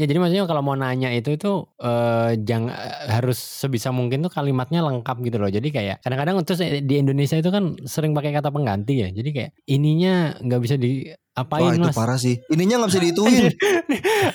[0.00, 2.72] Ya jadi maksudnya kalau mau nanya itu itu eh jangan
[3.12, 5.52] harus sebisa mungkin tuh kalimatnya lengkap gitu loh.
[5.52, 9.08] Jadi kayak kadang-kadang terus di Indonesia itu kan sering pakai kata pengganti ya.
[9.12, 11.04] Jadi kayak ininya nggak bisa di
[11.42, 11.96] apain Wah itu mas?
[11.96, 12.36] parah sih.
[12.48, 13.44] Ininya nggak bisa dihituin.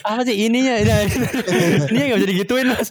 [0.02, 0.74] apa sih ininya?
[1.90, 2.88] Ininya nggak bisa digituin mas.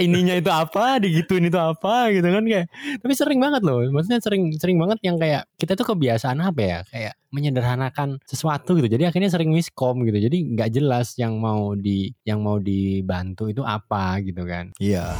[0.00, 0.98] Ininya itu apa?
[0.98, 2.10] Digituin itu apa?
[2.10, 2.66] Gitu kan kayak
[3.00, 3.80] tapi sering banget loh.
[3.90, 6.78] Maksudnya sering sering banget yang kayak kita tuh kebiasaan apa ya?
[6.88, 8.88] Kayak menyederhanakan sesuatu gitu.
[8.88, 10.16] Jadi akhirnya sering miskom gitu.
[10.16, 14.72] Jadi nggak jelas yang mau di yang mau dibantu itu apa gitu kan.
[14.80, 15.12] Iya.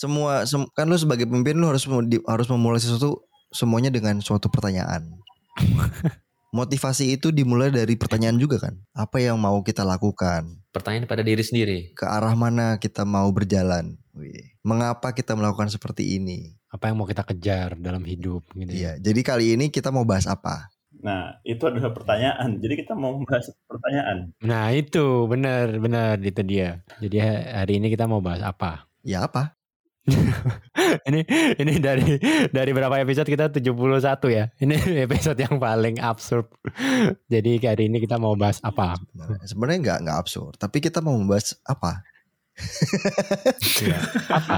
[0.00, 1.84] Semua sem- kan lu sebagai pemimpin lu harus
[2.24, 3.20] harus memulai sesuatu
[3.52, 5.20] semuanya dengan suatu pertanyaan.
[6.56, 8.80] Motivasi itu dimulai dari pertanyaan juga kan.
[8.96, 10.56] Apa yang mau kita lakukan?
[10.72, 11.92] Pertanyaan pada diri sendiri.
[11.92, 14.00] Ke arah mana kita mau berjalan?
[14.16, 14.56] Wih.
[14.64, 16.56] Mengapa kita melakukan seperti ini?
[16.70, 18.94] apa yang mau kita kejar dalam hidup gitu ya.
[18.94, 19.10] Iya.
[19.10, 20.70] Jadi kali ini kita mau bahas apa?
[21.02, 22.62] Nah, itu adalah pertanyaan.
[22.62, 24.30] Jadi kita mau membahas pertanyaan.
[24.38, 27.16] nah itu benar benar itu dia jadi
[27.58, 29.56] hari ini kita mau bahas apa Ya apa?
[31.08, 31.20] ini
[31.56, 33.66] ini dari dari berapa episode kita 71
[34.30, 34.44] ya.
[34.58, 36.46] Ini episode yang paling absurd.
[37.26, 38.98] Jadi hari ini kita mau bahas apa?
[39.44, 42.02] Sebenarnya- nggak nggak absurd, tapi kita mau membahas apa?
[44.28, 44.54] Apa?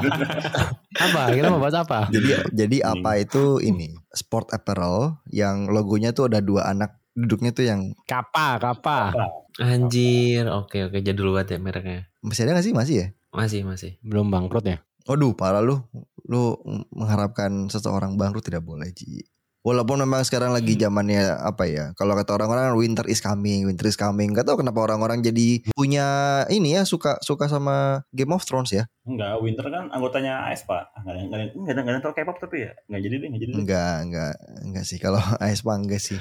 [0.98, 1.22] apa?
[1.30, 2.10] Kita mau bahas apa?
[2.10, 7.68] Jadi jadi apa itu ini sport apparel yang logonya tuh ada dua anak duduknya tuh
[7.68, 9.12] yang Kapa, kapa.
[9.60, 12.00] Anjir, oke oke jadul banget ya mereknya.
[12.22, 13.06] masih ada gak sih masih ya?
[13.30, 13.90] Masih masih.
[14.00, 14.78] Belum bangkrut ya?
[15.06, 15.82] Waduh parah lu
[16.30, 16.54] lu
[16.94, 19.26] mengharapkan seseorang bangkrut tidak boleh Ji.
[19.62, 21.94] Walaupun memang sekarang lagi zamannya apa ya?
[21.94, 24.34] Kalau kata orang-orang winter is coming, winter is coming.
[24.34, 26.06] Gak tau kenapa orang-orang jadi punya
[26.50, 28.90] ini ya suka suka sama Game of Thrones ya?
[29.06, 30.50] Enggak, Winter kan anggotanya.
[30.50, 32.74] Enggak ada enggak ada enggak ada enggak ada K-pop tapi ya.
[32.90, 33.58] Enggak jadi deh, enggak jadi deh.
[33.62, 34.32] Enggak, enggak,
[34.66, 34.98] enggak sih.
[34.98, 36.18] Kalau aespa enggak sih.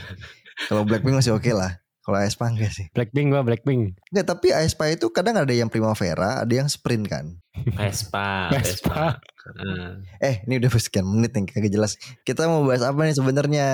[0.69, 1.81] Kalau Blackpink masih oke lah.
[2.11, 2.91] Kalau aespa enggak sih.
[2.91, 3.95] Blackpink gua Blackpink.
[4.11, 7.39] Enggak, tapi aespa itu kadang ada yang primavera, ada yang sprint kan.
[7.71, 8.59] Vespa, Vespa.
[8.59, 9.03] Vespa.
[9.47, 9.89] Heeh.
[10.19, 11.95] Eh, ini udah sekian menit nih kagak jelas.
[12.27, 13.67] Kita mau bahas apa nih sebenarnya?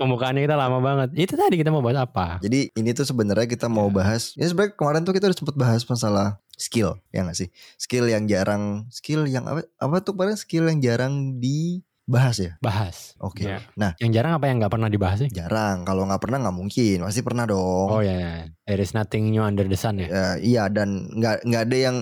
[0.00, 1.12] Pembukaannya kita lama banget.
[1.20, 2.40] Itu tadi kita mau bahas apa?
[2.40, 4.32] Jadi ini tuh sebenarnya kita mau bahas.
[4.40, 7.52] Ya sebenarnya kemarin tuh kita udah sempet bahas masalah skill, ya nggak sih?
[7.76, 9.68] Skill yang jarang, skill yang apa?
[9.76, 11.36] Apa tuh kemarin skill yang jarang
[12.02, 12.52] dibahas ya?
[12.58, 13.14] Bahas.
[13.22, 13.46] Oke.
[13.46, 13.62] Ya.
[13.78, 13.94] Nah.
[14.02, 15.30] yang jarang apa yang nggak pernah dibahas sih?
[15.30, 15.86] Jarang.
[15.86, 16.96] Kalau nggak pernah nggak mungkin.
[17.06, 17.88] Pasti pernah dong.
[17.88, 18.32] Oh ya, ya.
[18.66, 20.08] there is nothing new under the sun ya.
[20.10, 21.96] Ya, iya dan nggak nggak ada yang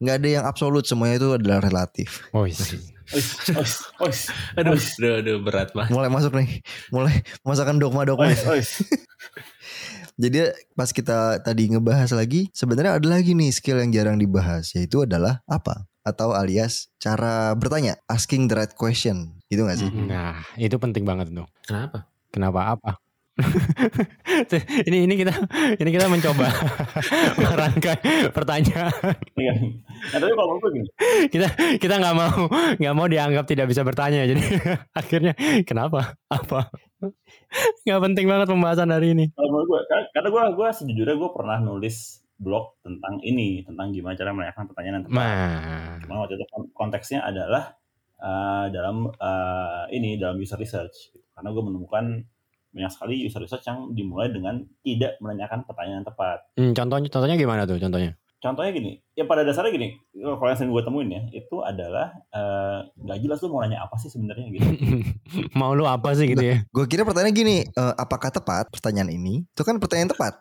[0.00, 2.24] nggak ada yang absolut semuanya itu adalah relatif.
[2.30, 2.56] Oh iya.
[3.10, 3.26] Ois,
[3.58, 4.20] ois, ois.
[4.54, 5.90] Aduh, aduh, aduh, berat banget.
[5.90, 6.62] Mulai masuk nih,
[6.94, 8.30] mulai masakan dogma-dogma.
[8.30, 8.70] Ois, ois.
[10.22, 15.02] Jadi pas kita tadi ngebahas lagi, sebenarnya ada lagi nih skill yang jarang dibahas, yaitu
[15.02, 15.90] adalah apa?
[16.06, 19.90] Atau alias cara bertanya, asking the right question, gitu gak sih?
[19.90, 21.46] Nah, itu penting banget tuh.
[21.66, 22.06] Kenapa?
[22.30, 22.90] Kenapa apa?
[24.84, 25.32] ini ini kita
[25.74, 26.44] ini kita mencoba
[27.40, 27.96] merangkai
[28.30, 29.16] pertanyaan.
[29.34, 29.52] Iya.
[30.12, 30.88] Nah, tapi kalau menurut gue gini,
[31.28, 32.36] Kita kita nggak mau
[32.76, 34.28] nggak mau dianggap tidak bisa bertanya.
[34.28, 34.42] Jadi
[35.00, 35.32] akhirnya
[35.64, 36.14] kenapa?
[36.28, 36.68] Apa?
[37.82, 39.24] Nggak penting banget pembahasan hari ini.
[39.32, 39.80] kalau menurut gue,
[40.12, 41.96] karena gue gue sejujurnya gue pernah nulis
[42.36, 45.16] blog tentang ini, tentang gimana cara menanyakan pertanyaan yang tepat.
[45.20, 47.76] Nah, Cuma waktu itu kon- konteksnya adalah
[48.20, 51.12] uh, dalam uh, ini dalam user research.
[51.16, 51.26] gitu.
[51.32, 52.04] Karena gue menemukan
[52.70, 56.38] banyak sekali user research yang dimulai dengan tidak menanyakan pertanyaan yang tepat.
[56.54, 58.14] hmm, contohnya contohnya gimana tuh contohnya?
[58.40, 62.86] Contohnya gini, ya pada dasarnya gini, kalau yang sering gue temuin ya, itu adalah uh,
[62.94, 64.68] nggak jelas tuh mau nanya apa sih sebenarnya gitu.
[65.58, 66.62] mau lu apa sih gitu ya?
[66.70, 69.42] Gue kira pertanyaan gini, eh, apakah tepat pertanyaan ini?
[69.50, 70.32] Itu kan pertanyaan tepat.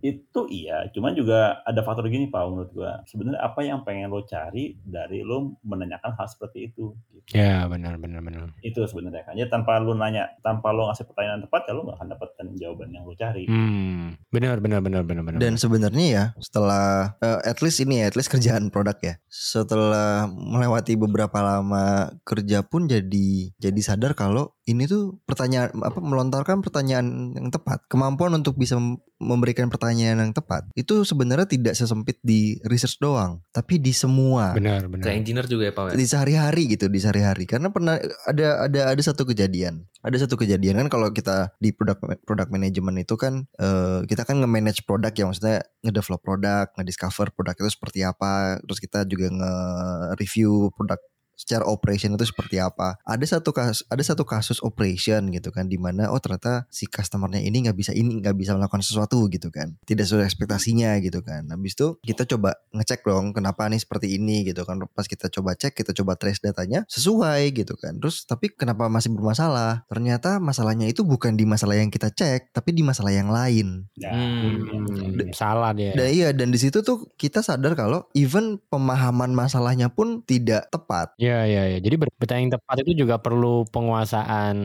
[0.00, 2.92] itu iya, cuman juga ada faktor gini pak menurut gue.
[3.04, 6.96] Sebenarnya apa yang pengen lo cari dari lo menanyakan hal seperti itu?
[7.12, 7.36] Gitu.
[7.36, 8.56] Ya benar benar benar.
[8.64, 9.36] Itu sebenarnya kan.
[9.36, 12.90] Ya tanpa lo nanya, tanpa lo ngasih pertanyaan tepat, ya lo nggak akan dapatkan jawaban
[12.96, 13.44] yang lo cari.
[13.44, 15.40] Hmm, benar benar benar benar benar.
[15.40, 19.14] Dan sebenarnya ya, setelah eh, at least ini ya, at least kerjaan produk ya.
[19.30, 26.62] Setelah melewati beberapa lama kerja pun jadi jadi sadar kalau ini tuh pertanyaan apa melontarkan
[26.62, 32.16] pertanyaan yang tepat, kemampuan untuk bisa mem- memberikan pertanyaan yang tepat itu sebenarnya tidak sesempit
[32.24, 35.12] di research doang, tapi di semua benar Ke benar.
[35.12, 35.84] engineer juga ya, Pak.
[35.92, 35.96] ya?
[35.98, 40.80] di sehari-hari gitu di sehari-hari karena pernah ada ada ada satu kejadian ada satu kejadian
[40.80, 45.28] kan kalau kita di produk produk manajemen itu kan eh, kita kan nge-manage produk ya
[45.28, 50.96] maksudnya nge-develop produk nge-discover produk itu seperti apa terus kita juga nge-review produk
[51.40, 53.00] secara operation itu seperti apa.
[53.08, 57.40] Ada satu kasus ada satu kasus operation gitu kan di mana oh ternyata si customernya
[57.40, 59.80] ini nggak bisa ini nggak bisa melakukan sesuatu gitu kan.
[59.88, 61.48] Tidak sesuai ekspektasinya gitu kan.
[61.48, 64.76] Habis itu kita coba ngecek dong kenapa nih seperti ini gitu kan.
[64.92, 67.96] Pas kita coba cek, kita coba trace datanya sesuai gitu kan.
[67.96, 69.88] Terus tapi kenapa masih bermasalah?
[69.88, 73.88] Ternyata masalahnya itu bukan di masalah yang kita cek, tapi di masalah yang lain.
[73.96, 75.94] Ya, Hmm, salah dia.
[75.94, 81.14] Dan iya dan di situ tuh kita sadar kalau even pemahaman masalahnya pun tidak tepat.
[81.30, 81.78] Iya iya iya.
[81.78, 84.56] Jadi ber- bertanya yang tepat itu juga perlu penguasaan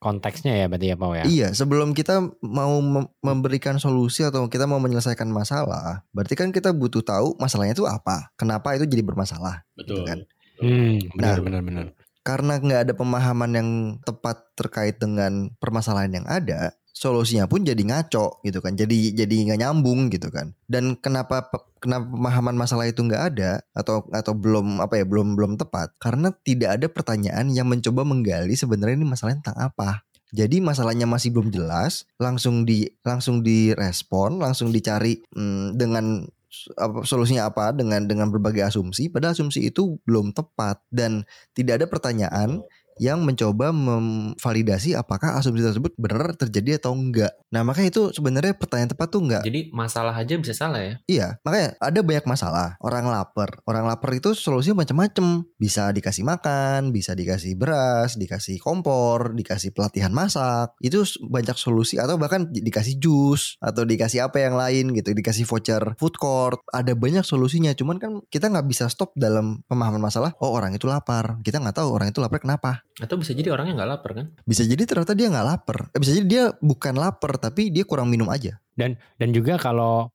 [0.00, 1.24] konteksnya ya berarti ya Pau ya.
[1.28, 6.72] Iya, sebelum kita mau mem- memberikan solusi atau kita mau menyelesaikan masalah, berarti kan kita
[6.72, 8.32] butuh tahu masalahnya itu apa.
[8.40, 9.60] Kenapa itu jadi bermasalah?
[9.76, 10.08] betul.
[10.08, 10.24] kan.
[10.56, 11.44] Hmm, benar Nah.
[11.44, 11.86] benar benar.
[12.24, 13.68] Karena nggak ada pemahaman yang
[14.02, 18.72] tepat terkait dengan permasalahan yang ada, solusinya pun jadi ngaco gitu kan.
[18.72, 20.56] Jadi jadi nggak nyambung gitu kan.
[20.64, 21.44] Dan kenapa
[21.76, 25.92] kenapa pemahaman masalah itu nggak ada atau atau belum apa ya belum belum tepat?
[26.00, 30.00] Karena tidak ada pertanyaan yang mencoba menggali sebenarnya ini masalahnya tentang apa.
[30.34, 36.26] Jadi masalahnya masih belum jelas, langsung di langsung direspon, langsung dicari hmm, dengan
[36.74, 41.86] apa, solusinya apa dengan dengan berbagai asumsi padahal asumsi itu belum tepat dan tidak ada
[41.90, 42.64] pertanyaan
[42.96, 47.32] yang mencoba memvalidasi apakah asumsi tersebut benar terjadi atau enggak.
[47.52, 49.42] Nah, makanya itu sebenarnya pertanyaan tepat tuh enggak.
[49.44, 50.94] Jadi masalah aja bisa salah ya.
[51.04, 52.68] Iya, makanya ada banyak masalah.
[52.80, 55.44] Orang lapar, orang lapar itu solusinya macam-macam.
[55.60, 60.72] Bisa dikasih makan, bisa dikasih beras, dikasih kompor, dikasih pelatihan masak.
[60.80, 65.44] Itu banyak solusi atau bahkan di- dikasih jus atau dikasih apa yang lain gitu, dikasih
[65.44, 66.60] voucher food court.
[66.72, 67.76] Ada banyak solusinya.
[67.76, 70.32] Cuman kan kita nggak bisa stop dalam pemahaman masalah.
[70.40, 71.38] Oh orang itu lapar.
[71.44, 72.85] Kita nggak tahu orang itu lapar kenapa.
[72.96, 74.26] Atau bisa jadi orangnya nggak lapar kan?
[74.48, 75.78] Bisa jadi ternyata dia nggak lapar.
[75.92, 78.56] Eh, bisa jadi dia bukan lapar tapi dia kurang minum aja.
[78.72, 80.12] Dan dan juga kalau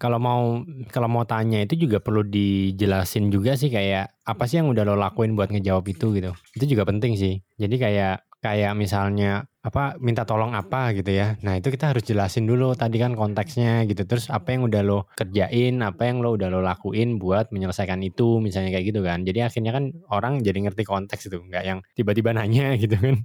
[0.00, 4.72] kalau mau kalau mau tanya itu juga perlu dijelasin juga sih kayak apa sih yang
[4.72, 6.32] udah lo lakuin buat ngejawab itu gitu.
[6.56, 7.44] Itu juga penting sih.
[7.60, 11.36] Jadi kayak kayak misalnya apa minta tolong apa gitu ya.
[11.44, 14.08] Nah, itu kita harus jelasin dulu tadi kan konteksnya gitu.
[14.08, 18.40] Terus apa yang udah lo kerjain, apa yang lo udah lo lakuin buat menyelesaikan itu
[18.40, 19.20] misalnya kayak gitu kan.
[19.28, 23.20] Jadi akhirnya kan orang jadi ngerti konteks itu, nggak yang tiba-tiba nanya gitu kan.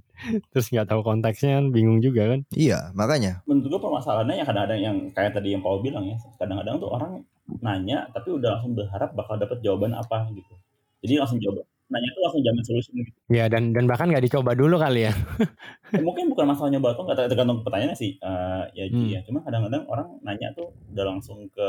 [0.52, 2.40] Terus nggak tahu konteksnya kan bingung juga kan.
[2.52, 3.40] Iya, makanya.
[3.48, 7.12] menurut gue permasalahannya yang kadang-kadang yang kayak tadi yang Paul bilang ya kadang-kadang tuh orang
[7.62, 10.54] nanya tapi udah langsung berharap bakal dapat jawaban apa gitu
[11.02, 14.52] jadi langsung jawab nanya tuh langsung jamin solusi gitu Ya dan dan bahkan nggak dicoba
[14.52, 15.12] dulu kali ya.
[15.88, 19.06] Ya, mungkin bukan masalah nyoba atau nggak tergantung pertanyaannya sih Eh, ya Hmm.
[19.08, 21.68] ya cuma kadang-kadang orang nanya tuh udah langsung ke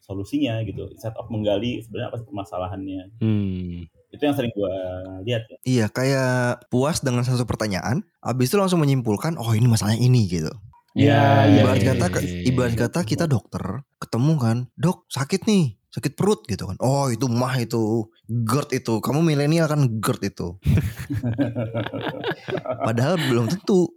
[0.00, 3.84] solusinya gitu instead of menggali sebenarnya apa sih permasalahannya Hmm.
[4.08, 4.74] itu yang sering gue
[5.22, 6.32] lihat ya Iya, kayak
[6.66, 10.48] puas dengan satu pertanyaan, habis itu langsung menyimpulkan, oh ini masalahnya ini gitu.
[10.96, 13.62] Ya, Iya, ibarat iya, kata, iya, ibarat kata kita dokter
[14.00, 16.76] ketemu kan, dok sakit nih, sakit perut gitu kan.
[16.84, 20.48] Oh itu mah itu GERD itu, kamu milenial kan GERD itu.
[22.86, 23.88] Padahal belum tentu.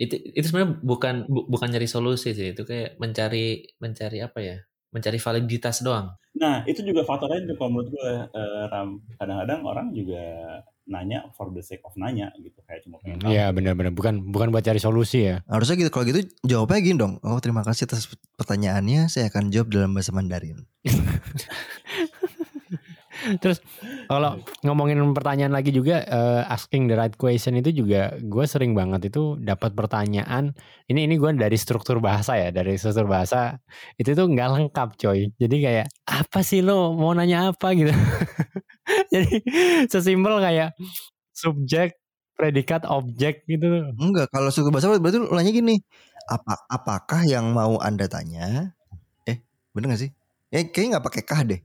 [0.00, 2.56] Itu itu sebenarnya bukan bu- bukan nyari solusi sih.
[2.56, 4.56] Itu kayak mencari mencari apa ya?
[4.90, 6.16] Mencari validitas doang.
[6.30, 10.22] nah itu juga faktor lain tuh kalau menurut gue eh, Ram kadang-kadang orang juga
[10.90, 14.50] nanya for the sake of nanya gitu kayak cuma pengen tahu Iya benar-benar bukan bukan
[14.50, 15.40] buat cari solusi ya.
[15.46, 17.22] Harusnya gitu, kalau gitu jawabnya gini dong.
[17.22, 20.66] Oh terima kasih atas pertanyaannya, saya akan jawab dalam bahasa Mandarin.
[23.42, 23.58] Terus
[24.08, 29.12] kalau ngomongin pertanyaan lagi juga eh, asking the right question itu juga gue sering banget
[29.12, 30.56] itu dapat pertanyaan
[30.88, 33.60] ini ini gue dari struktur bahasa ya dari struktur bahasa
[34.00, 37.92] itu tuh nggak lengkap coy jadi kayak apa sih lo mau nanya apa gitu
[39.14, 39.34] jadi
[39.86, 40.74] sesimpel kayak
[41.34, 42.00] subjek
[42.40, 45.76] predikat objek gitu Enggak, kalau suku bahasa berarti lu nanya gini.
[46.24, 48.72] Apa apakah yang mau Anda tanya?
[49.28, 49.44] Eh,
[49.76, 50.10] bener gak sih?
[50.48, 51.60] Eh, kayaknya nggak pakai kah deh.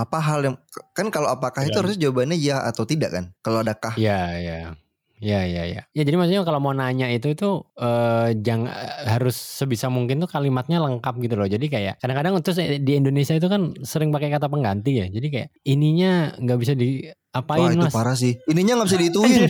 [0.00, 0.56] Apa hal yang
[0.96, 1.80] kan kalau apakah itu Ya.
[1.84, 3.24] harusnya jawabannya ya atau tidak kan?
[3.44, 3.92] Kalau ada kah?
[4.00, 4.72] Ya, ya.
[5.20, 5.84] Ya, ya, ya.
[5.92, 8.72] Ya jadi maksudnya kalau mau nanya itu itu eh jangan
[9.04, 11.44] harus sebisa mungkin tuh kalimatnya lengkap gitu loh.
[11.44, 15.06] Jadi kayak kadang-kadang terus di Indonesia itu kan sering pakai kata pengganti ya.
[15.12, 17.92] Jadi kayak ininya nggak bisa diapain Wah itu mas.
[17.92, 18.40] parah sih.
[18.48, 19.42] Ininya nggak bisa dihitungin.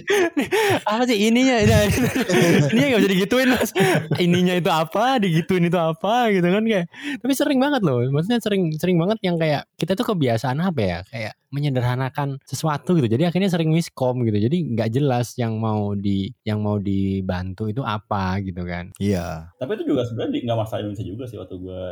[0.90, 1.54] apa sih ininya?
[1.62, 1.80] Nah,
[2.74, 3.70] ininya nggak bisa digituin mas.
[4.18, 5.22] Ininya itu apa?
[5.22, 6.34] Digituin itu apa?
[6.34, 6.86] Gitu kan kayak.
[7.22, 8.02] Tapi sering banget loh.
[8.10, 10.98] Maksudnya sering sering banget yang kayak kita tuh kebiasaan apa ya?
[11.06, 13.10] Kayak menyederhanakan sesuatu gitu.
[13.10, 14.38] Jadi akhirnya sering miskom gitu.
[14.38, 18.94] Jadi nggak jelas yang mau di yang mau dibantu itu apa gitu kan.
[18.96, 19.50] Iya.
[19.58, 21.82] tapi itu juga sebenarnya di- nggak masalah Indonesia juga sih waktu gue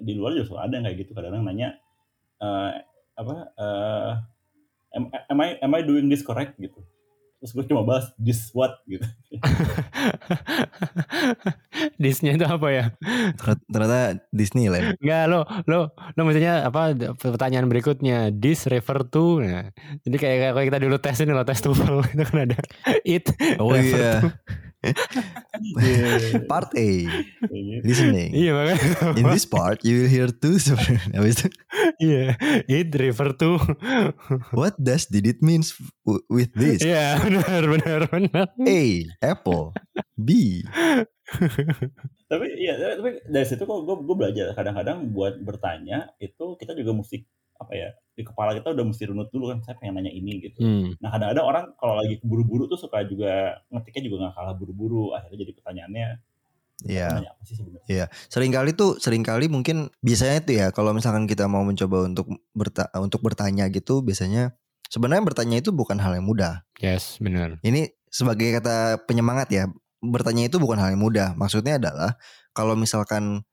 [0.00, 1.68] di luar juga ada yang kayak gitu kadang-kadang nanya
[2.40, 2.70] eh,
[3.12, 4.10] apa eh,
[4.96, 6.80] am, am I am I doing this correct gitu
[7.38, 9.04] terus gue cuma bahas this what gitu
[12.02, 12.84] Disnya itu apa ya?
[13.36, 14.96] Ternyata- Ternyata Disneyland.
[15.00, 19.68] Enggak lo lo lo maksudnya apa pertanyaan berikutnya this refer to nah,
[20.04, 22.58] jadi kayak kayak kita dulu tes ini lo tes TOEFL itu kan ada
[23.02, 23.26] it
[23.58, 24.14] Oh refer iya.
[24.82, 24.90] To.
[26.44, 26.90] Part A,
[27.46, 27.82] Kayak gitu.
[27.86, 28.30] listening.
[28.34, 30.58] iya makanya In this part, you will hear two.
[31.14, 31.48] Habis itu,
[32.02, 32.34] iya
[32.66, 33.62] it refer to
[34.50, 35.72] what does did it means
[36.26, 36.82] with this?
[36.82, 38.80] iya benar benar benar A.
[39.22, 39.70] Apple.
[40.18, 40.60] B.
[42.28, 46.92] tapi iya tapi dari situ kok gue gue belajar kadang-kadang buat bertanya itu kita juga
[46.92, 47.24] mesti
[47.62, 50.60] apa ya di kepala kita udah mesti runut dulu kan saya pengen nanya ini gitu
[50.60, 51.00] hmm.
[51.00, 55.38] nah kadang-kadang orang kalau lagi buru-buru tuh suka juga ngetiknya juga nggak kalah buru-buru akhirnya
[55.48, 56.08] jadi pertanyaannya
[56.82, 57.22] Iya.
[57.86, 62.10] Iya, sering kali tuh sering kali mungkin biasanya tuh ya kalau misalkan kita mau mencoba
[62.10, 62.26] untuk
[62.58, 64.54] berta untuk bertanya gitu biasanya
[64.90, 66.66] sebenarnya bertanya itu bukan hal yang mudah.
[66.82, 69.64] yes benar Ini sebagai kata penyemangat ya,
[70.02, 71.32] bertanya itu bukan hal yang mudah.
[71.38, 72.18] Maksudnya adalah
[72.52, 73.46] kalau misalkan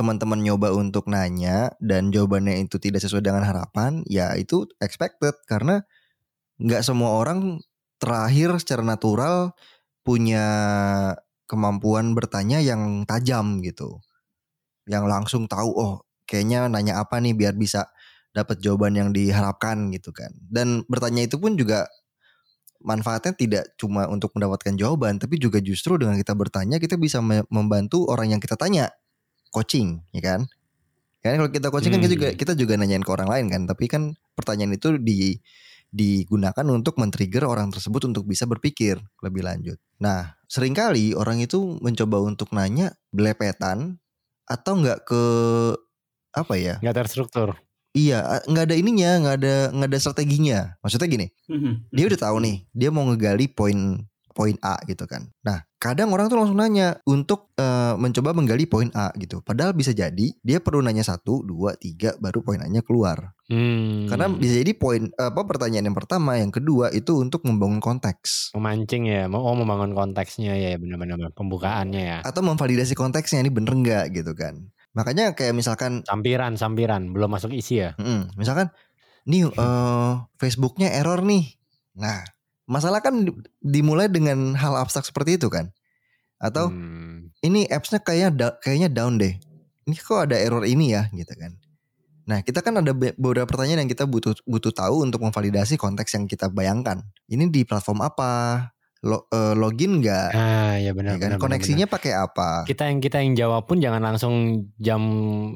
[0.00, 5.84] teman-teman nyoba untuk nanya dan jawabannya itu tidak sesuai dengan harapan, ya itu expected karena
[6.56, 7.60] nggak semua orang
[8.00, 9.52] terakhir secara natural
[10.00, 10.46] punya
[11.44, 14.00] kemampuan bertanya yang tajam gitu.
[14.88, 17.92] Yang langsung tahu oh kayaknya nanya apa nih biar bisa
[18.32, 20.32] dapat jawaban yang diharapkan gitu kan.
[20.48, 21.84] Dan bertanya itu pun juga
[22.80, 27.44] manfaatnya tidak cuma untuk mendapatkan jawaban tapi juga justru dengan kita bertanya kita bisa me-
[27.52, 28.88] membantu orang yang kita tanya
[29.54, 30.40] coaching ya kan?
[31.20, 32.16] Kan kalau kita coaching kan kita Hmm.
[32.16, 35.36] juga kita juga nanyain ke orang lain kan tapi kan pertanyaan itu di
[35.90, 39.78] digunakan untuk men-trigger orang tersebut untuk bisa berpikir lebih lanjut.
[40.00, 43.98] Nah sering kali orang itu mencoba untuk nanya belepetan
[44.48, 45.22] atau nggak ke
[46.34, 46.74] apa ya?
[46.82, 47.48] Nggak terstruktur
[47.90, 50.58] iya nggak ada ininya nggak ada nggak ada strateginya.
[50.82, 51.90] Maksudnya gini Mhm.
[51.94, 54.04] dia udah tahu nih dia mau ngegali poin
[54.40, 55.28] poin A gitu kan.
[55.44, 59.44] Nah kadang orang tuh langsung nanya untuk eh, mencoba menggali poin A gitu.
[59.44, 63.36] Padahal bisa jadi dia perlu nanya satu, dua, tiga baru poin A-nya keluar.
[63.52, 64.08] hmm.
[64.08, 69.12] Karena bisa jadi poin apa pertanyaan yang pertama, yang kedua itu untuk membangun konteks memancing
[69.12, 74.04] ya mau oh membangun konteksnya ya benar-benar pembukaannya ya atau memvalidasi konteksnya ini bener nggak
[74.16, 74.72] gitu kan.
[74.96, 78.72] Makanya kayak misalkan, sampiran sampiran belum masuk isi ya mm, misalkan
[79.28, 81.60] nih eh, Facebooknya error nih.
[82.00, 82.39] Nah
[82.70, 85.74] masalah kan di- dimulai dengan hal abstrak seperti itu kan.
[86.38, 87.34] Atau Hmm.
[87.42, 89.34] ini appsnya kayaknya da- kayaknya down deh.
[89.90, 91.58] Ini kok ada error ini ya gitu kan.
[92.30, 96.14] Nah kita kan ada be- beberapa pertanyaan yang kita butuh butuh tahu untuk memvalidasi konteks
[96.14, 97.02] yang kita bayangkan.
[97.26, 98.30] Ini di platform apa?
[99.00, 100.28] Lo- eh, login nggak?
[100.30, 101.28] ah ya benar Ya kan?
[101.32, 102.68] benar, Koneksinya pakai apa?
[102.68, 104.34] kita yang kita yang jawab pun jangan langsung
[104.76, 105.00] jam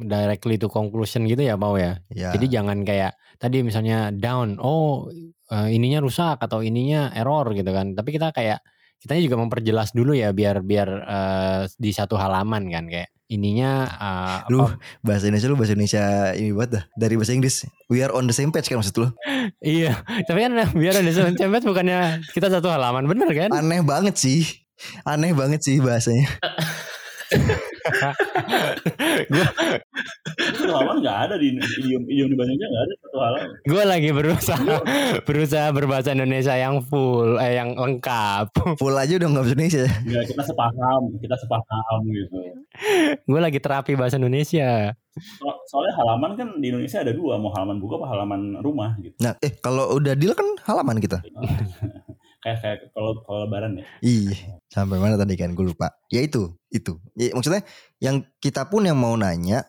[0.01, 2.33] directly to conclusion gitu ya mau ya Ya.
[2.33, 5.13] Jadi jangan kayak tadi misalnya down, oh
[5.53, 7.93] eh, ininya rusak atau ininya error gitu kan.
[7.93, 8.65] Tapi kita kayak
[9.05, 14.39] kita juga memperjelas dulu ya biar biar eh, di satu halaman kan kayak ininya eh,
[14.49, 17.69] Lu apa- bahasa Indonesia lu bahasa Indonesia ini buat dah dari bahasa Inggris.
[17.89, 19.09] We are on the same page kan maksud lu?
[19.61, 20.01] iya.
[20.25, 23.53] Tapi kan biar ada cempet bukannya kita satu halaman bener kan?
[23.53, 24.45] Aneh banget sih.
[25.05, 26.27] Aneh banget sih bahasanya.
[29.29, 29.47] Gua
[30.35, 33.49] Satu halaman nggak ada di idiom idiom di Indonesia nggak ada satu halaman.
[33.65, 34.77] gue lagi berusaha
[35.23, 38.51] berusaha berbahasa Indonesia yang full eh yang lengkap.
[38.81, 39.85] Full aja udah nggak bahasa Indonesia.
[39.85, 42.37] Nggak kita sepaham, kita sepaham gitu.
[43.25, 44.93] gue lagi terapi bahasa Indonesia.
[45.15, 49.15] So- soalnya halaman kan di Indonesia ada dua, mau halaman buka apa halaman rumah gitu.
[49.23, 51.23] Nah, eh kalau udah deal kan halaman kita.
[52.45, 53.87] kayak kayak kalau kalau lebaran ya.
[54.05, 54.37] Ih,
[54.69, 55.97] sampai mana tadi kan gue lupa.
[56.13, 57.01] Ya itu, itu.
[57.17, 57.65] Ya, maksudnya
[58.05, 59.65] yang kita pun yang mau nanya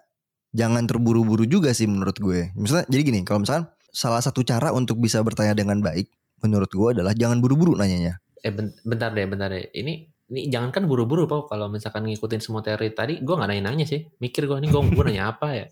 [0.51, 2.51] jangan terburu-buru juga sih menurut gue.
[2.59, 6.11] Misalnya jadi gini, kalau misalkan salah satu cara untuk bisa bertanya dengan baik
[6.43, 8.19] menurut gue adalah jangan buru-buru nanyanya.
[8.43, 9.71] Eh ben- bentar deh, bentar deh.
[9.71, 13.85] Ini ini jangan kan buru-buru Pau kalau misalkan ngikutin semua teori tadi gue nggak nanya-nanya
[13.85, 15.65] sih mikir gue nih gue gue nanya apa ya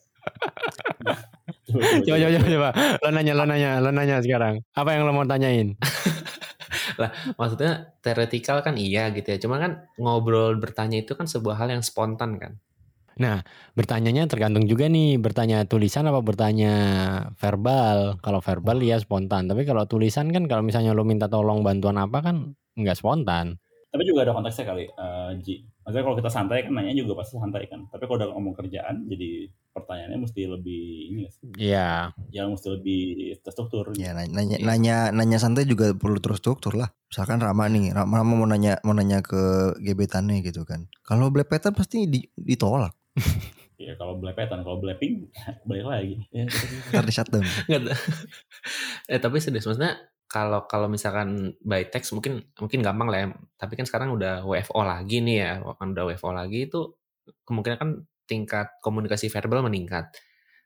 [1.67, 2.69] Coba coba coba coba.
[3.01, 4.61] Lo nanya lo nanya lo nanya sekarang.
[4.71, 5.75] Apa yang lo mau tanyain?
[7.39, 11.83] maksudnya teoretikal kan iya gitu ya cuma kan ngobrol bertanya itu kan sebuah hal yang
[11.85, 12.59] spontan kan
[13.73, 16.73] Bertanyanya tergantung juga nih, bertanya tulisan apa bertanya
[17.37, 18.17] verbal.
[18.21, 22.21] Kalau verbal ya spontan, tapi kalau tulisan kan kalau misalnya lo minta tolong bantuan apa
[22.21, 22.35] kan
[22.77, 23.57] nggak spontan.
[23.93, 25.61] Tapi juga ada konteksnya kali, eh, Ji.
[25.85, 27.85] Maksudnya kalau kita santai kan nanya juga pasti santai kan.
[27.93, 31.49] Tapi kalau udah ngomong kerjaan, jadi pertanyaannya mesti lebih ini sih?
[31.57, 32.13] Iya.
[32.29, 33.01] yang mesti lebih
[33.41, 33.89] terstruktur.
[33.97, 36.93] Ya nanya nanya nanya, nanya santai juga perlu terstruktur lah.
[37.09, 40.85] Misalkan Rama nih, Rama, Rama mau nanya mau nanya ke gebetannya gitu kan.
[41.01, 42.93] Kalau belepetan pasti di- ditolak.
[43.73, 45.27] Ya kalau belepetan, kalau beleping
[45.67, 46.15] balik lagi.
[46.31, 46.71] Ya, gitu.
[46.93, 47.43] Ntar di shutdown.
[49.11, 49.99] Eh tapi serius maksudnya
[50.29, 53.27] kalau kalau misalkan by text mungkin mungkin gampang lah ya.
[53.59, 55.51] Tapi kan sekarang udah WFO lagi nih ya.
[55.75, 56.95] Kan udah WFO lagi itu
[57.43, 57.89] kemungkinan kan
[58.33, 60.09] tingkat komunikasi verbal meningkat.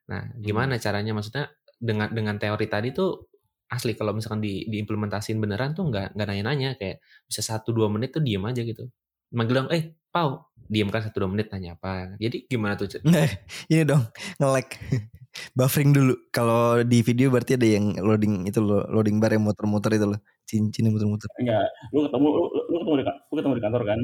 [0.08, 3.28] Nah, gimana caranya maksudnya dengan dengan teori tadi tuh
[3.68, 8.16] asli kalau misalkan di diimplementasiin beneran tuh nggak nggak nanya-nanya kayak bisa satu dua menit
[8.16, 8.88] tuh diem aja gitu.
[9.36, 12.16] Manggil dong, eh Pau, diem kan satu dua menit nanya apa.
[12.16, 12.88] Jadi gimana tuh?
[13.04, 13.28] Nah,
[13.68, 14.08] ini dong
[14.40, 14.68] nge-lag.
[15.54, 16.14] Buffering dulu.
[16.34, 20.20] Kalau di video berarti ada yang loading itu loh, loading bar yang muter-muter itu loh.
[20.48, 21.30] Cincin yang muter-muter.
[21.38, 24.00] Enggak, lu ketemu lu, lu ketemu di lu ketemu di kantor kan,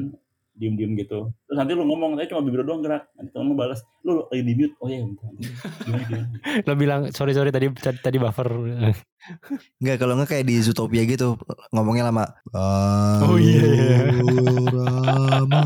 [0.54, 1.34] diem-diem gitu.
[1.46, 3.10] Terus nanti lu ngomong, saya cuma bibir doang gerak.
[3.18, 4.74] Nanti temen lu balas, lu lagi di mute.
[4.78, 5.30] Oh iya, bentar.
[5.86, 6.18] Gimana?
[6.66, 8.48] Lo bilang sorry sorry tadi tadi buffer.
[9.82, 11.34] Enggak kalau nggak kayak di Zootopia gitu
[11.74, 12.24] ngomongnya lama.
[12.54, 13.98] Oh, iya, iya.
[14.70, 15.62] Rama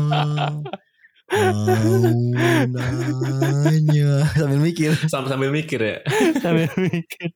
[1.29, 4.91] mau nanya sambil mikir.
[5.07, 5.97] Sambil sambil mikir ya.
[6.43, 7.29] sambil mikir.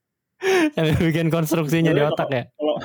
[0.73, 2.43] Sambil bikin konstruksinya di otak ya.
[2.57, 2.75] Kalau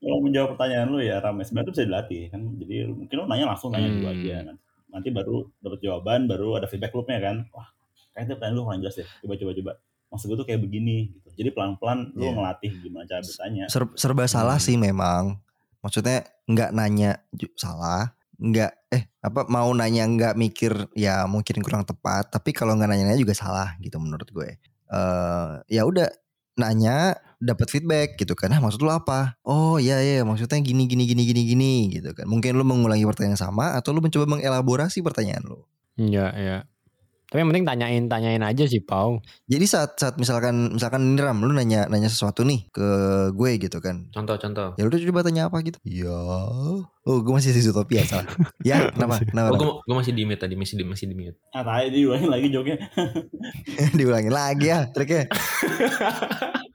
[0.00, 2.40] kalau menjawab pertanyaan lu ya Ram, sebenarnya itu bisa dilatih kan.
[2.56, 4.34] Jadi mungkin lu nanya langsung nanya dulu aja.
[4.42, 7.36] Nanti, nanti baru dapat jawaban, baru ada feedback loopnya kan.
[7.52, 7.68] Wah,
[8.12, 9.08] kayaknya pertanyaan lu kurang jelas deh.
[9.20, 9.72] Coba coba coba.
[10.10, 11.28] Maksud gue tuh kayak begini gitu.
[11.38, 12.32] Jadi pelan-pelan lu Iya.
[12.34, 13.64] ngelatih gimana cara bertanya.
[13.70, 14.66] Ser- serba salah Hmm.
[14.66, 15.38] sih memang.
[15.80, 17.10] Maksudnya nggak nanya
[17.54, 22.28] salah, nggak eh apa mau nanya nggak mikir ya mungkin kurang tepat.
[22.28, 24.56] Tapi kalau nggak nanya juga salah gitu menurut gue.
[24.90, 26.10] eh ya udah
[26.58, 28.52] nanya dapat feedback gitu kan.
[28.52, 29.40] Ah maksud lu apa?
[29.42, 32.28] Oh iya iya maksudnya gini gini gini gini gini gitu kan.
[32.28, 35.58] Mungkin lu mengulangi pertanyaan yang sama atau lu mencoba mengelaborasi pertanyaan lu.
[35.96, 36.58] Iya iya.
[37.30, 39.22] Tapi yang penting tanyain tanyain aja sih Pau.
[39.46, 42.88] Jadi saat saat misalkan misalkan ini Ram lu nanya nanya sesuatu nih ke
[43.30, 44.10] gue gitu kan.
[44.10, 44.74] Contoh-contoh.
[44.74, 45.78] Ya udah coba tanya apa gitu.
[45.86, 46.10] Ya.
[47.06, 48.26] Oh, gue masih di Zootopia salah.
[48.66, 49.22] ya, kenapa?
[49.22, 49.54] Kenapa?
[49.54, 51.38] Oh, gue, gue masih di mute tadi, masih di masih di mute.
[51.54, 52.76] Ah, tadi diulangin lagi joknya.
[53.98, 55.30] Diulangin lagi ya triknya.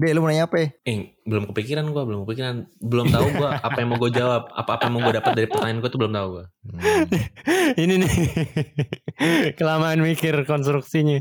[0.00, 0.56] Deh, lu mau nanya apa?
[0.56, 0.68] ya?
[0.88, 4.70] Eh, belum kepikiran gue, belum kepikiran, belum tahu gue apa yang mau gue jawab, apa
[4.80, 6.44] apa yang mau gue dapat dari pertanyaan gue tuh belum tahu gue.
[6.72, 7.04] Hmm.
[7.84, 8.14] Ini nih.
[9.60, 11.20] Kelamaan mikir konstruksinya.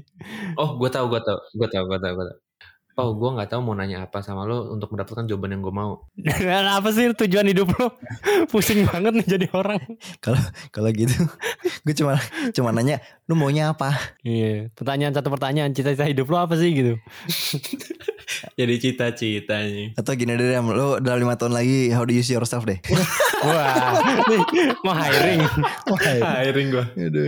[0.55, 2.39] Oh, gue tahu, gue tahu, gue tahu, gue tahu, gue tahu.
[2.99, 6.03] Oh, gue nggak tahu mau nanya apa sama lo untuk mendapatkan jawaban yang gue mau.
[6.19, 7.95] Dan apa sih tujuan hidup lo?
[8.51, 9.79] Pusing banget nih jadi orang.
[10.75, 11.15] Kalau gitu,
[11.87, 12.19] gue cuma
[12.51, 12.99] cuma nanya,
[13.31, 13.95] lu maunya apa?
[14.19, 16.99] Iya, pertanyaan satu pertanyaan cita-cita hidup lo apa sih gitu?
[18.59, 19.95] Jadi cita-citanya.
[19.95, 22.83] Atau gini deh, Ram, lu dalam lima tahun lagi how do you see yourself deh?
[23.47, 23.95] Wah,
[24.27, 24.43] nih,
[24.83, 25.39] mau hiring.
[26.19, 26.85] Hiring gue.
[26.99, 27.23] Aduh.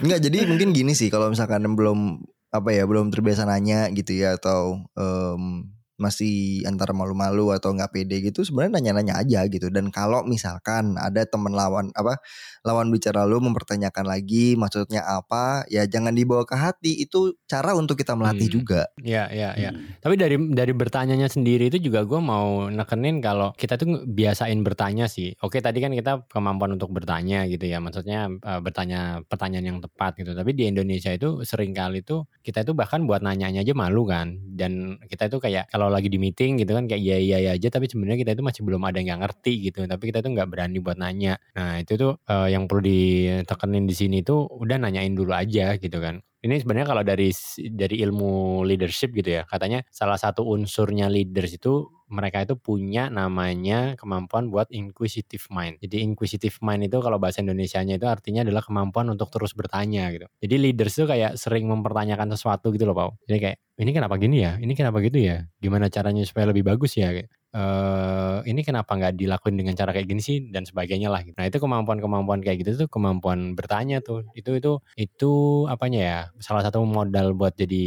[0.00, 2.24] Enggak, jadi mungkin gini sih kalau misalkan belum
[2.62, 8.20] apa ya belum terbiasa nanya gitu ya atau em, masih antara malu-malu atau nggak pede
[8.20, 9.72] gitu sebenarnya nanya-nanya aja gitu.
[9.72, 12.20] Dan kalau misalkan ada teman lawan apa
[12.66, 17.94] lawan bicara lu mempertanyakan lagi maksudnya apa ya jangan dibawa ke hati itu cara untuk
[17.96, 18.56] kita melatih Hmm.
[18.58, 19.70] juga Ya, ya, ya.
[19.70, 19.94] Hmm.
[20.02, 25.06] Tapi dari dari bertanyanya sendiri itu juga gue mau nekenin kalau kita tuh biasain bertanya
[25.06, 25.36] sih.
[25.38, 30.16] Oke tadi kan kita kemampuan untuk bertanya gitu ya, maksudnya eh, bertanya pertanyaan yang tepat
[30.18, 30.32] gitu.
[30.32, 34.40] Tapi di Indonesia itu sering kali tuh kita itu bahkan buat nanyanya aja malu kan.
[34.56, 37.68] Dan kita itu kayak kalau lagi di meeting gitu kan kayak iya iya iya aja,
[37.68, 39.84] tapi sebenarnya kita itu masih belum ada yang ngerti gitu.
[39.84, 41.36] Tapi kita tuh nggak berani buat nanya.
[41.52, 42.16] Nah itu tuh
[42.48, 46.24] yang perlu ditekenin di sini tuh udah nanyain dulu aja gitu kan.
[46.40, 47.28] Ini sebenarnya kalau dari
[47.74, 53.98] dari ilmu leadership gitu ya, katanya salah satu unsurnya leaders itu mereka itu punya namanya
[53.98, 55.82] kemampuan buat inquisitive mind.
[55.82, 60.30] Jadi inquisitive mind itu kalau bahasa Indonesianya itu artinya adalah kemampuan untuk terus bertanya gitu.
[60.38, 63.10] Jadi leaders tuh kayak sering mempertanyakan sesuatu gitu loh, Pau.
[63.26, 64.54] Jadi kayak ini kenapa gini ya?
[64.56, 65.50] Ini kenapa gitu ya?
[65.58, 67.10] Gimana caranya supaya lebih bagus ya?
[67.56, 71.24] Eh ini kenapa nggak dilakuin dengan cara kayak gini sih dan sebagainya lah.
[71.24, 71.32] gitu.
[71.40, 74.28] Nah itu kemampuan-kemampuan kayak gitu tuh kemampuan bertanya tuh.
[74.36, 75.32] Itu itu itu
[75.72, 76.18] apanya ya?
[76.36, 77.84] Salah satu modal buat jadi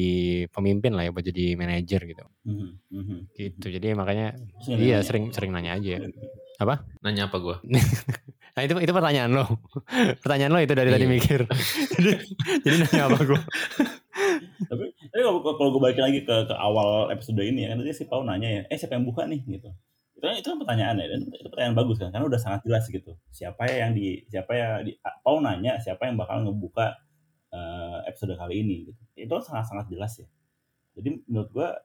[0.50, 2.26] pemimpin lah ya, buat jadi manajer gitu.
[2.50, 3.18] Mhm, mhm.
[3.38, 3.66] Gitu.
[3.70, 5.06] Jadi makanya nggak iya nanya.
[5.06, 6.02] sering sering nanya aja.
[7.06, 7.56] Nanya apa gue?
[8.60, 9.48] Nah itu itu pertanyaan lo.
[10.24, 11.16] pertanyaan lo itu dari tadi Iya.
[11.16, 11.42] mikir.
[11.96, 12.12] jadi,
[12.60, 13.40] jadi nanya apa gue?
[14.68, 17.96] Tapi tapi kalau kalau gue balikin lagi ke ke awal episode ini ya kan tadi
[17.96, 19.72] si Pau nanya ya, eh siapa yang buka nih gitu.
[20.20, 22.84] Itu kan itu kan pertanyaan ya dan itu pertanyaan bagus kan karena udah sangat jelas
[22.92, 23.16] gitu.
[23.32, 24.92] Siapa ya yang di siapa ya di
[25.24, 27.00] Pau nanya siapa yang bakal ngebuka
[27.56, 29.02] eh, episode kali ini gitu.
[29.16, 30.28] Itu kan sangat-sangat jelas ya.
[31.00, 31.80] Jadi menurut gua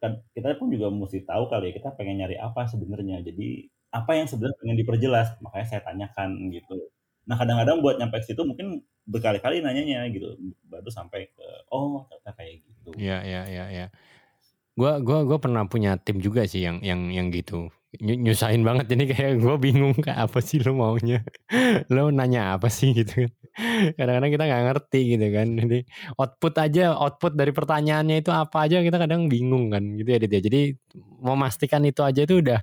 [0.00, 3.20] kan kita pun juga mesti tahu kali ya kita pengen nyari apa sebenarnya.
[3.20, 6.90] Jadi apa yang sebenarnya pengen diperjelas makanya saya tanyakan gitu.
[7.30, 10.34] Nah kadang-kadang buat nyampe situ mungkin berkali-kali nanyanya gitu
[10.66, 12.90] baru sampai ke oh ternyata kayak gitu.
[12.98, 13.86] Iya iya iya iya.
[14.74, 17.70] Gua gua gua pernah punya tim juga sih yang yang yang gitu.
[18.02, 21.22] ny- nyusahin banget ini kayak gue bingung kayak apa sih lo maunya
[21.94, 23.30] lo nanya apa sih gitu kan
[23.94, 25.78] kadang-kadang kita nggak ngerti gitu kan jadi
[26.18, 30.32] output aja output dari pertanyaannya itu apa aja kita kadang bingung kan gitu ya Dit
[30.34, 30.60] ya jadi
[31.22, 32.60] memastikan itu aja itu udah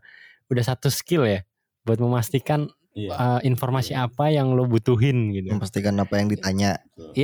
[0.52, 1.42] udah satu skill ya
[1.88, 3.16] buat memastikan Iya.
[3.16, 6.76] uh, informasi apa yang lo butuhin gitu Memastikan apa yang ditanya.
[6.92, 7.16] betul.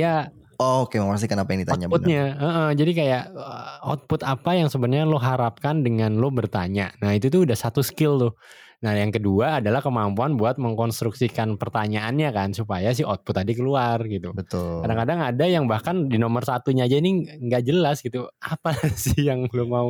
[0.58, 1.94] Oh, oke, memastikan apa yang ditanya benar.
[1.94, 7.14] outputnya heeh, jadi kayak uh, output apa yang sebenarnya lo harapkan dengan lo bertanya nah
[7.14, 8.32] itu tuh udah satu skill tuh
[8.78, 14.30] nah yang kedua adalah kemampuan buat mengkonstruksikan pertanyaannya kan supaya si output tadi keluar gitu
[14.30, 14.86] Betul.
[14.86, 19.50] kadang-kadang ada yang bahkan di nomor satunya aja ini nggak jelas gitu apa sih yang
[19.50, 19.88] lo mau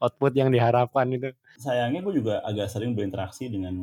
[0.00, 3.76] output yang diharapkan itu Sayangnya gue juga agak sering berinteraksi dengan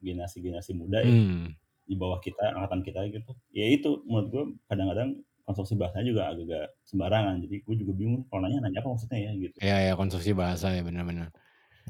[0.00, 1.52] generasi-generasi muda ya, hmm.
[1.84, 3.36] di bawah kita, angkatan kita gitu.
[3.52, 7.34] Ya itu menurut gue kadang-kadang konstruksi bahasanya juga agak-agak sembarangan.
[7.44, 9.56] Jadi gue juga bingung kalau nanya nanya apa maksudnya ya gitu.
[9.60, 11.30] ya ya konstruksi bahasa ya benar-benar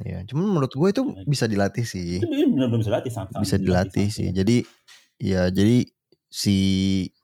[0.03, 2.19] Iya, cuman menurut gue itu bisa dilatih sih.
[2.19, 4.29] Itu benar-benar bisa dilatih sangat Bisa dilatih sih.
[4.35, 4.67] Jadi
[5.23, 5.87] ya jadi
[6.27, 6.57] si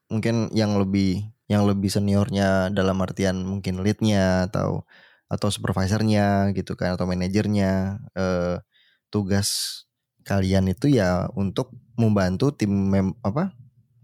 [0.07, 4.87] mungkin yang lebih yang lebih seniornya dalam artian mungkin leadnya atau
[5.27, 8.62] atau supervisornya gitu kan atau manajernya eh,
[9.11, 9.83] tugas
[10.23, 13.51] kalian itu ya untuk membantu tim mem, apa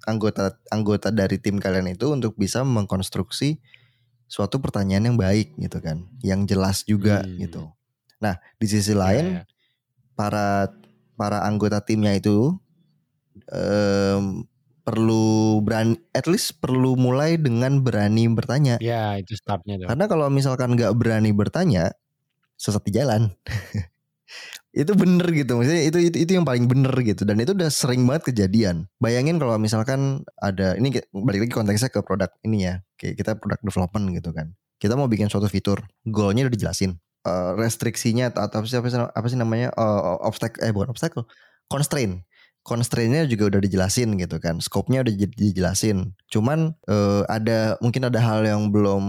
[0.07, 3.59] anggota anggota dari tim kalian itu untuk bisa mengkonstruksi
[4.27, 7.39] suatu pertanyaan yang baik gitu kan yang jelas juga Hmm.
[7.39, 7.63] gitu
[8.23, 9.43] nah di sisi Ya, lain ya.
[10.19, 10.73] para
[11.19, 12.57] para anggota timnya itu
[13.53, 14.47] em,
[14.87, 20.79] perlu berani at least perlu mulai dengan berani bertanya ya itu startnya karena kalau misalkan
[20.79, 21.91] nggak berani bertanya
[22.57, 23.35] sesat di jalan
[24.77, 27.25] itu bener gitu maksudnya itu, itu itu yang paling bener gitu.
[27.25, 28.87] Dan itu udah sering banget kejadian.
[29.01, 32.75] Bayangin kalau misalkan ada ini balik lagi konteksnya ke produk ini ya.
[33.01, 34.53] Kayak kita produk development gitu kan.
[34.77, 37.01] Kita mau bikin suatu fitur goalnya udah dijelasin.
[37.27, 41.25] Eh, restriksinya atau, apa sih apa sih, namanya Eh, obstacle eh bukan obstacle
[41.73, 42.23] constraint
[42.67, 44.59] constraintnya juga udah dijelasin gitu kan.
[44.59, 46.19] Scope-nya udah di- dijelasin.
[46.27, 49.05] Cuman eh, ada mungkin ada hal yang belum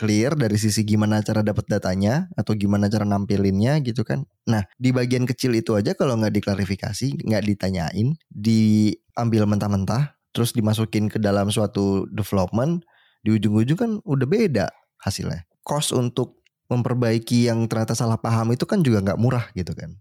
[0.00, 4.24] clear dari sisi gimana cara dapat datanya atau gimana cara nampilinnya gitu kan.
[4.48, 11.12] Nah di bagian kecil itu aja kalau nggak diklarifikasi nggak ditanyain diambil mentah-mentah terus dimasukin
[11.12, 12.88] ke dalam suatu development
[13.20, 14.66] di ujung-ujung kan udah beda
[15.04, 15.44] hasilnya.
[15.60, 16.40] Cost untuk
[16.72, 19.92] memperbaiki yang ternyata salah paham itu kan juga nggak murah gitu kan.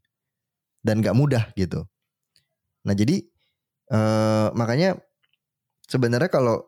[0.79, 1.83] Dan nggak mudah gitu
[2.85, 3.23] nah jadi
[3.93, 4.99] eh, makanya
[5.87, 6.65] sebenarnya kalau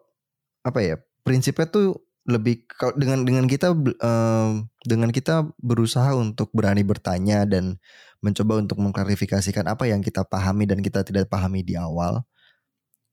[0.63, 0.95] apa ya
[1.28, 2.67] prinsipnya tuh lebih
[3.00, 4.50] dengan dengan kita eh,
[4.86, 7.82] dengan kita berusaha untuk berani bertanya dan
[8.19, 12.24] mencoba untuk mengklarifikasikan apa yang kita pahami dan kita tidak pahami di awal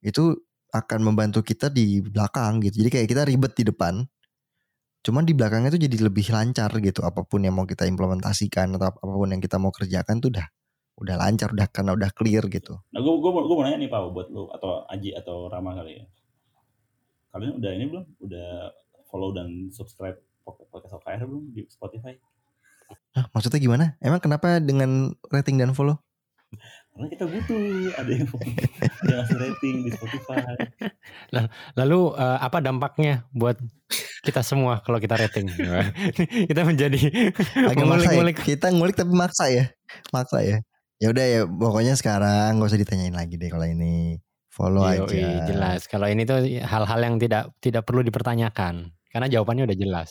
[0.03, 0.35] itu
[0.75, 2.85] akan membantu kita di belakang gitu.
[2.85, 4.05] Jadi kayak kita ribet di depan
[5.07, 8.91] cuman di belakangnya tuh jadi lebih lancar gitu apa pun yang mau kita implementasikan atau
[8.91, 10.47] apa pun yang kita mau kerjakan tuh udah
[10.97, 14.01] udah lancar udah karena udah clear gitu Nah, gue gue gue mau nanya nih Pak
[14.17, 16.05] buat lu atau Aji atau Rama kali ya.
[17.37, 18.05] Kalian udah ini belum?
[18.25, 18.49] Udah
[19.13, 20.17] follow dan subscribe
[20.49, 22.17] podcast OKR belum di Spotify?
[23.13, 26.01] Hah, maksudnya gimana emang kenapa dengan rating dan follow
[26.95, 28.25] Karena kita butuh ada yang
[29.11, 30.55] yang ngasih rating di Spotify.
[31.77, 33.59] Lalu eh, apa dampaknya buat
[34.25, 35.51] kita semua kalau kita rating?
[36.51, 36.97] kita menjadi
[37.53, 38.39] ya mengulik-ngulik.
[38.41, 39.69] kita ngulik tapi maksa ya
[40.15, 40.63] maksa ya
[40.97, 45.45] ya udah ya pokoknya sekarang gak usah ditanyain lagi deh kalau ini follow Yoi, aja
[45.45, 45.85] jelas.
[45.85, 50.09] Kalau ini tuh hal-hal yang tidak tidak perlu dipertanyakan karena jawabannya udah jelas.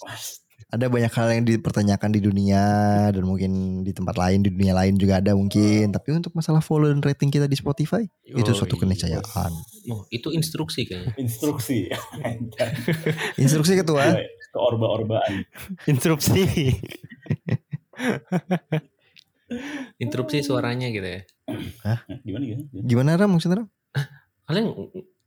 [0.65, 2.65] ada banyak hal yang dipertanyakan di dunia
[3.13, 6.89] dan mungkin di tempat lain di dunia lain juga ada mungkin tapi untuk masalah follow
[6.89, 8.81] dan rating kita di Spotify itu suatu Yoi.
[8.83, 9.51] keniscayaan
[9.93, 11.13] Oh, itu instruksi kayaknya.
[11.23, 11.85] Instruksi.
[13.41, 15.45] instruksi ketua ke orba-orbaan.
[15.85, 16.73] Instruksi.
[19.95, 21.21] Interupsi suaranya gitu ya.
[21.83, 22.63] Nah, gimana gimana?
[22.73, 23.67] gimana Ram maksudnya Ram
[24.45, 24.65] Kalian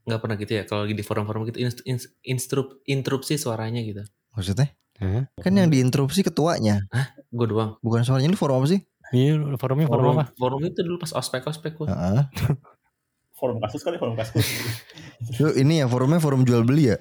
[0.05, 4.03] nggak pernah gitu ya kalau lagi di forum-forum gitu inst- inst- instrup interupsi suaranya gitu.
[4.31, 5.31] maksudnya Hah?
[5.37, 6.83] kan yang diinterupsi ketuanya
[7.29, 7.77] Gue doang.
[7.79, 10.25] bukan suaranya lu forum apa sih Iya, forumnya forum Forum, apa?
[10.35, 11.87] forum itu dulu pas ospek-ospek gue.
[11.89, 12.23] Heeh.
[13.33, 14.43] Forum kasus kali forum kasus.
[15.41, 16.99] Lu ini ya forumnya forum jual beli ya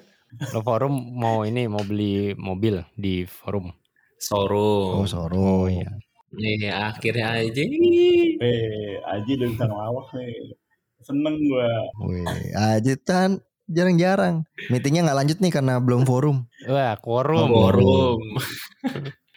[0.52, 3.68] Lo forum mau ini mau beli mobil di forum.
[4.16, 5.00] Sorum.
[5.00, 5.92] oh forum Oh iya.
[6.34, 7.62] Nih akhirnya aja.
[7.64, 10.52] Eh, Aji udah bisa ngelawak nih.
[11.00, 11.70] Seneng gua.
[12.04, 14.44] Wih, aja kan jarang-jarang.
[14.68, 16.44] Meetingnya nggak lanjut nih karena belum forum.
[16.68, 17.48] Wah, quorum.
[17.48, 18.20] Forum.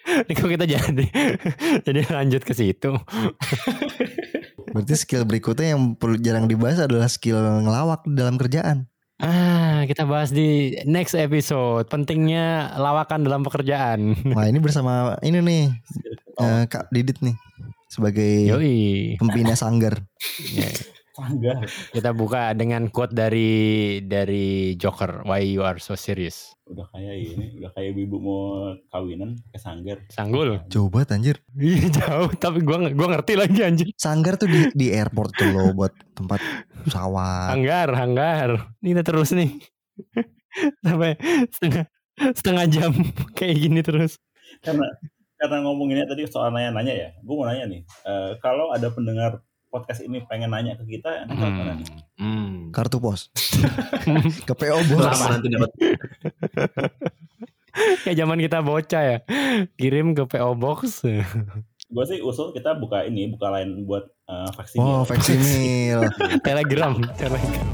[0.01, 1.05] Ini kok kita jadi
[1.87, 2.91] jadi lanjut ke situ.
[4.71, 8.90] Berarti skill berikutnya yang perlu jarang dibahas adalah skill ngelawak dalam kerjaan.
[9.21, 11.85] Ah, kita bahas di next episode.
[11.85, 14.17] Pentingnya lawakan dalam pekerjaan.
[14.35, 15.63] Wah ini bersama ini nih
[16.35, 17.35] Oh, eh, Kak Didit nih.
[17.85, 19.19] sebagai Yoi.
[19.19, 19.99] pembina sanggar.
[20.57, 20.65] Ya,
[21.11, 21.67] Sanggar.
[21.91, 23.51] kita buka dengan quote dari
[24.07, 25.27] dari Joker.
[25.27, 26.55] Why you are so serious?
[26.63, 28.41] Udah kayak ini, udah kayak ibu mau
[28.87, 29.99] kawinan ke sanggar.
[30.07, 30.63] Sanggul.
[30.71, 31.35] Jauh banget anjir.
[31.59, 33.87] Iya jauh, tapi gua gua ngerti lagi anjir.
[33.99, 36.39] Sanggar tuh di di airport tuh loh buat tempat
[36.87, 37.59] pesawat.
[37.59, 38.49] Hanggar, hanggar.
[38.79, 39.51] Ini kita terus nih.
[40.87, 41.19] Sampai
[41.51, 41.85] setengah
[42.39, 42.91] setengah jam
[43.37, 44.15] kayak gini terus.
[44.63, 44.87] Karena
[45.41, 47.09] karena ngomonginnya tadi soal nanya-nanya ya.
[47.19, 51.39] Gue mau nanya nih, eh, kalau ada pendengar podcast ini pengen nanya ke kita, nanti
[51.39, 51.79] Hmm.
[52.19, 52.55] Hmm.
[52.75, 53.31] Kartu pos.
[54.47, 55.01] Ke PO Box.
[55.01, 55.71] Lama nanti dapat
[58.03, 59.17] Kayak zaman kita bocah ya.
[59.79, 61.07] Kirim ke PO Box.
[61.91, 64.79] Gue sih usul kita buka ini, buka lain buat eh, vaksin.
[64.79, 66.03] Oh, vaksinil.
[66.47, 67.65] Telegram, Telegram.